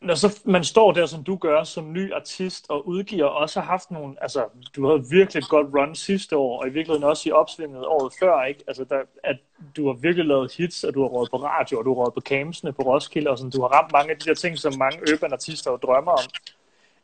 [0.00, 3.60] når så man står der, som du gør, som ny artist og udgiver, og også
[3.60, 4.44] har haft nogle, altså,
[4.76, 8.12] du havde virkelig et godt run sidste år, og i virkeligheden også i opsvinget året
[8.20, 8.64] før, ikke?
[8.66, 9.36] Altså, der, at
[9.76, 12.10] du har virkelig lavet hits, og du har råd på radio, og du har råd
[12.10, 14.72] på campsene på Roskilde, og sådan, du har ramt mange af de der ting, som
[14.78, 16.24] mange urban artister jo drømmer om.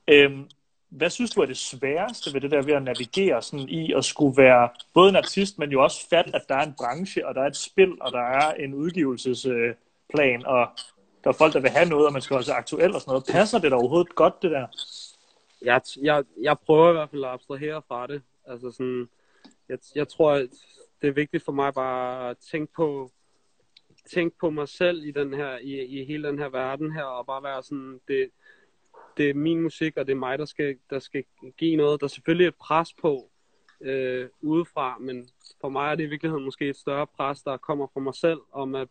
[0.09, 0.49] Øhm,
[0.88, 4.05] hvad synes du er det sværeste ved det der ved at navigere sådan i at
[4.05, 7.35] skulle være både en artist, men jo også fat, at der er en branche, og
[7.35, 10.69] der er et spil, og der er en udgivelsesplan, og
[11.25, 13.11] der er folk, der vil have noget, og man skal også være aktuel og sådan
[13.11, 13.27] noget.
[13.31, 14.66] Passer det da overhovedet godt, det der?
[15.62, 18.23] Jeg, jeg, jeg prøver i hvert fald at abstrahere fra det.
[18.47, 19.09] Altså sådan,
[19.69, 20.49] jeg, jeg tror, at
[21.03, 23.11] det er vigtigt for mig bare at tænke på,
[24.14, 27.27] tænke på mig selv i, den her, i, i hele den her verden her, og
[27.27, 28.31] bare være sådan, det,
[29.17, 31.25] det er min musik, og det er mig, der skal, der skal
[31.59, 32.01] give noget.
[32.01, 33.31] Der er selvfølgelig et pres på,
[33.81, 35.29] øh, udefra, men
[35.61, 38.41] for mig er det i virkeligheden måske et større pres, der kommer fra mig selv,
[38.53, 38.89] om at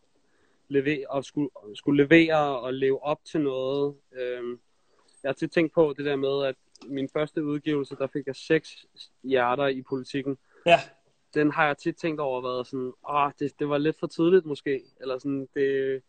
[0.67, 3.95] levere, og skulle, skulle levere og leve op til noget.
[4.13, 4.57] Øh,
[5.23, 6.55] jeg har tit tænkt på det der med, at
[6.87, 8.85] min første udgivelse, der fik jeg seks
[9.23, 10.37] hjerter i politikken.
[10.65, 10.79] Ja.
[11.33, 14.45] Den har jeg tit tænkt over været sådan, åh, det, det var lidt for tidligt
[14.45, 16.01] måske, eller sådan, det,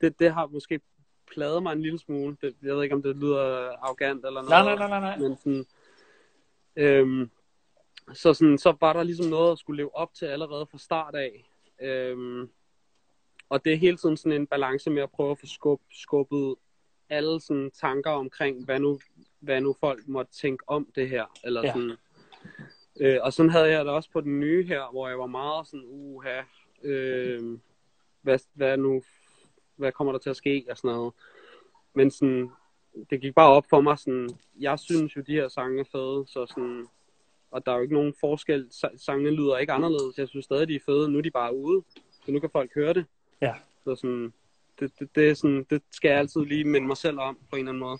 [0.00, 0.80] det, det har måske
[1.30, 2.36] pladet mig en lille smule.
[2.40, 4.50] Det, jeg ved ikke, om det lyder arrogant eller noget.
[4.50, 5.18] Nej, nej, nej, nej.
[5.18, 5.66] Men sådan,
[6.76, 7.30] øhm,
[8.12, 11.14] så, sådan, så var der ligesom noget at skulle leve op til allerede fra start
[11.14, 11.44] af.
[11.82, 12.50] Øhm,
[13.48, 16.54] og det er hele tiden sådan en balance med at prøve at få skub, skubbet
[17.08, 19.00] alle sådan tanker omkring, hvad nu,
[19.40, 21.24] hvad nu folk måtte tænke om det her.
[21.44, 21.72] Eller Ja.
[21.72, 21.96] sådan.
[23.00, 25.66] Øh, og sådan havde jeg det også på den nye her, hvor jeg var meget
[25.66, 26.40] sådan, uha,
[26.82, 27.58] øh,
[28.22, 29.02] hvad, hvad nu,
[29.80, 31.12] hvad kommer der til at ske og sådan noget.
[31.94, 32.50] Men sådan,
[33.10, 34.28] det gik bare op for mig, sådan,
[34.60, 36.86] jeg synes jo, de her sange er fede, så sådan,
[37.50, 38.68] og der er jo ikke nogen forskel.
[38.72, 40.18] Sa- Sangene lyder ikke anderledes.
[40.18, 41.08] Jeg synes stadig, de er fede.
[41.10, 41.82] Nu er de bare ude,
[42.24, 43.04] så nu kan folk høre det.
[43.40, 43.54] Ja.
[43.84, 44.32] Så sådan,
[44.80, 47.56] det, det, det, er sådan, det skal jeg altid lige minde mig selv om på
[47.56, 47.98] en eller anden måde.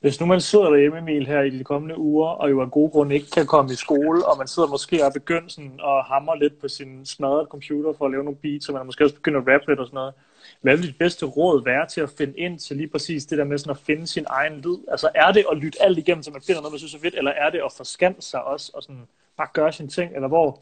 [0.00, 2.90] Hvis nu man sidder derhjemme, Emil, her i de kommende uger, og jo af gode
[2.90, 6.34] grunde ikke kan komme i skole, og man sidder måske og begyndt sådan og hammer
[6.34, 9.40] lidt på sin smadrede computer for at lave nogle beats, og man måske også begynder
[9.40, 10.14] at rappe lidt og sådan noget.
[10.60, 13.44] Hvad vil dit bedste råd være til at finde ind til lige præcis det der
[13.44, 14.78] med sådan at finde sin egen lyd?
[14.88, 17.14] Altså er det at lytte alt igennem, så man finder noget, man synes er fedt,
[17.14, 20.60] eller er det at forskanse sig også og sådan bare gøre sine ting, eller hvor?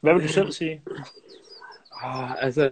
[0.00, 0.82] Hvad vil du selv sige?
[2.02, 2.70] Ah, altså,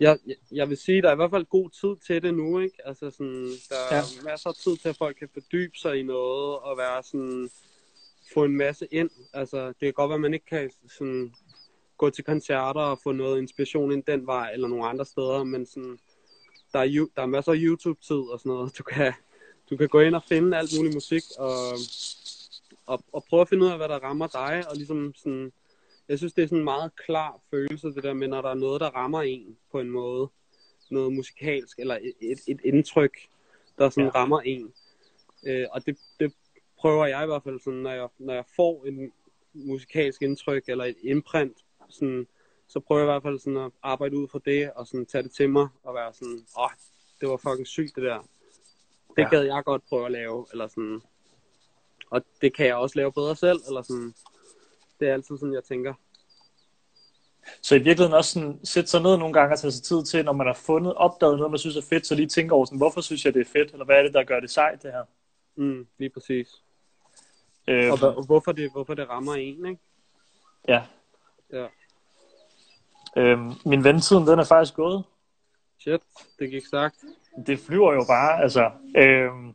[0.00, 0.18] jeg,
[0.52, 2.76] jeg- vil sige, der er i hvert fald god tid til det nu, ikke?
[2.84, 4.02] Altså sådan, der er Ja.
[4.24, 7.50] masser af tid til, at folk kan fordybe sig i noget, og være sådan,
[8.34, 9.10] få en masse ind.
[9.32, 11.34] Altså, det kan godt være, at man ikke kan sådan,
[11.98, 15.66] gå til koncerter og få noget inspiration ind den vej, eller nogle andre steder, men
[15.66, 15.98] sådan,
[16.72, 18.78] der er, der er masser af YouTube-tid og sådan noget.
[18.78, 19.12] Du kan,
[19.70, 21.54] du kan gå ind og finde alt muligt musik, og,
[22.86, 25.52] og, og prøve at finde ud af, hvad der rammer dig, og ligesom sådan,
[26.08, 28.54] jeg synes, det er sådan en meget klar følelse, det der med, når der er
[28.54, 30.28] noget, der rammer en på en måde.
[30.90, 33.18] Noget musikalsk, eller et, et, indtryk,
[33.78, 34.10] der sådan Ja.
[34.14, 34.72] rammer en.
[35.46, 36.32] Øh, og det, det
[36.78, 39.12] prøver jeg i hvert fald, sådan, når, jeg, når jeg får en
[39.52, 42.26] musikalsk indtryk, eller et imprint, sådan,
[42.68, 45.22] så prøver jeg i hvert fald sådan at arbejde ud fra det, og sådan tage
[45.22, 46.70] det til mig, og være sådan, åh,
[47.20, 48.18] det var fucking sygt det der.
[49.16, 49.28] Det ja.
[49.28, 51.00] gad jeg godt prøve at lave, eller sådan.
[52.10, 54.14] Og det kan jeg også lave bedre selv, eller sådan.
[55.04, 55.94] Det er altid sådan, jeg tænker.
[57.62, 60.24] Så i virkeligheden også sådan, sætte sig ned nogle gange og tage sig tid til,
[60.24, 62.78] når man har fundet, opdaget noget, man synes er fedt, så lige tænke over sådan,
[62.78, 64.92] hvorfor synes jeg, det er fedt, eller hvad er det, der gør det sejt, det
[64.92, 65.04] her?
[65.56, 66.48] Mm, lige præcis.
[67.68, 69.80] Øh, Og, og hvorfor, det, hvorfor det rammer en, ikke?
[70.68, 70.82] ja.
[71.52, 71.66] Ja.
[73.16, 75.04] Øhm, min ventiden, den er faktisk gået.
[75.80, 76.00] Shit,
[76.38, 76.96] det gik sagt.
[77.46, 78.70] Det flyver jo bare, altså.
[78.96, 79.53] Øhm,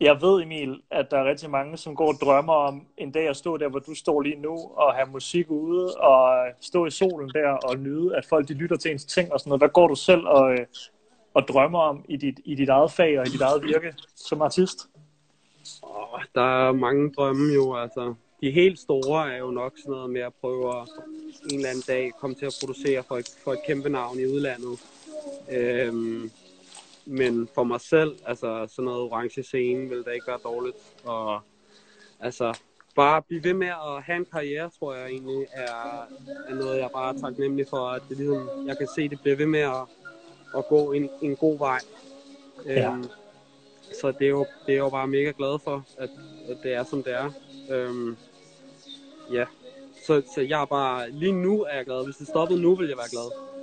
[0.00, 3.28] jeg ved, Emil, at der er rigtig mange, som går og drømmer om en dag
[3.28, 6.90] at stå der, hvor du står lige nu, og have musik ude, og stå i
[6.90, 9.60] solen der, og nyde, at folk de lytter til ens ting og sådan noget.
[9.60, 10.66] Hvad går du selv og, øh,
[11.34, 14.42] og drømmer om i dit, i dit eget fag og i dit eget virke som
[14.42, 14.78] artist?
[15.82, 18.14] Åh, der er mange drømme jo, altså.
[18.40, 20.88] De helt store er jo nok sådan noget med at prøve at
[21.50, 24.26] en eller anden dag komme til at producere for et, for et kæmpe navn i
[24.26, 24.80] udlandet.
[25.50, 26.30] Øhm,
[27.08, 30.76] men for mig selv, altså sådan noget orange scene, vil det ikke være dårligt.
[31.04, 31.40] Og
[32.20, 32.58] altså,
[32.96, 36.06] bare blive ved med at have en karriere, tror jeg egentlig er,
[36.48, 39.36] er noget, jeg bare er taknemmelig for, at det ligesom, jeg kan se, det bliver
[39.36, 39.82] ved med at,
[40.56, 41.80] at gå en, en god vej.
[42.66, 42.92] Ja.
[42.92, 43.04] Øhm,
[44.00, 46.10] så det er, jo, det er jo bare mega glad for, at,
[46.48, 47.30] at det er, som det er.
[47.70, 48.16] Øhm,
[49.32, 49.44] ja,
[50.06, 52.04] så, så jeg er bare, lige nu er jeg glad.
[52.04, 53.57] Hvis det stoppede nu, vil jeg være glad.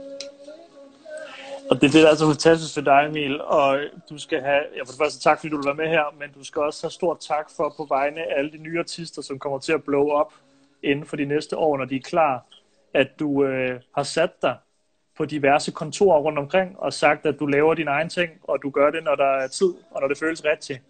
[1.70, 3.42] Og det er det, der er så fantastisk for dig, Emil.
[3.42, 6.16] Og du skal have, ja, for det første tak, fordi du vil være med her,
[6.20, 9.22] men du skal også have stort tak for på vegne af alle de nye artister,
[9.22, 10.34] som kommer til at blow op
[10.84, 12.46] inden for de næste år, når de er klar,
[12.94, 14.56] at du øh, har sat dig
[15.18, 18.70] på diverse kontorer rundt omkring og sagt, at du laver dine egne ting, og du
[18.70, 20.82] gør det, når der er tid, og når det føles rigtigt.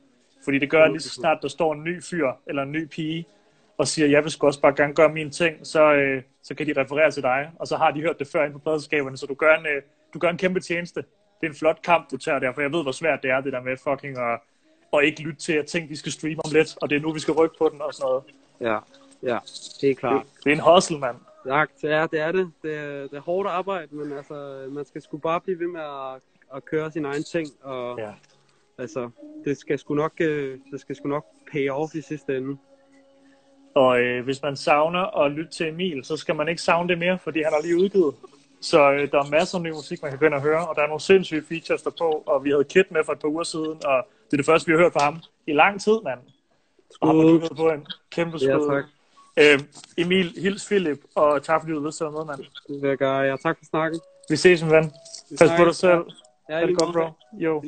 [0.43, 2.87] Fordi det gør, at lige så snart der står en ny fyr eller en ny
[2.87, 3.25] pige,
[3.77, 6.67] og siger, jeg vil sgu også bare gerne gøre mine ting, så, øh, så kan
[6.67, 7.51] de referere til dig.
[7.59, 9.81] Og så har de hørt det før ind på pladskaberne, så du gør, en, øh,
[10.15, 10.99] du gør en kæmpe tjeneste.
[11.41, 13.41] Det er en flot kamp, du tager der, for jeg ved, hvor svært det er,
[13.41, 14.39] det der med fucking at,
[14.91, 17.13] og ikke lytte til, at ting, de skal streame om lidt, og det er nu,
[17.13, 18.23] vi skal rykke på den og sådan noget.
[18.61, 18.77] Ja,
[19.33, 19.39] ja,
[19.81, 20.25] helt klart.
[20.25, 21.17] Det, det er en hustle, mand.
[21.45, 22.19] Ja, det er det.
[22.19, 22.51] Er det.
[22.63, 25.81] Det, er, det er hårdt arbejde, men altså, man skal sgu bare blive ved med
[25.81, 26.21] at,
[26.55, 28.11] at køre sin egen ting, og Ja.
[28.77, 29.09] altså,
[29.45, 32.57] det skal sgu nok, øh, det skal sgu nok pay off i sidste ende.
[33.75, 36.97] Og øh, hvis man savner at lytte til Emil, så skal man ikke savne det
[36.97, 38.15] mere, fordi han har lige udgivet.
[38.71, 40.75] Så øh, der er masser af ny musik, man kan gå ind og høre, og
[40.75, 43.43] der er nogle sindssyge features derpå, og vi havde Kit med for et par uger
[43.43, 46.19] siden, og det er det første, vi har hørt fra ham i lang tid, mand.
[47.01, 48.69] Og ham har på en kæmpe Ja, skud.
[48.69, 48.83] tak.
[49.39, 49.59] Øh,
[49.97, 52.39] Emil, hils Philip, og tak fordi du være med, mand.
[52.67, 53.19] Det vil jeg gøre.
[53.19, 53.99] Ja, tak for snakken.
[54.29, 54.91] Vi ses, min ven.
[55.29, 56.03] Vi Pas på dig selv.
[56.49, 57.07] Ja, Ha' det godt, bro.
[57.33, 57.63] Jo.